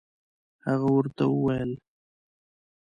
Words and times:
هغه 0.65 0.87
ورته 0.95 1.23
ویل. 1.29 1.71